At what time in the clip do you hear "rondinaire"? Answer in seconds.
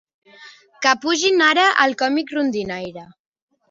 2.39-3.09